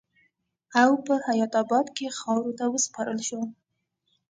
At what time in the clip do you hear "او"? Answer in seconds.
0.81-0.91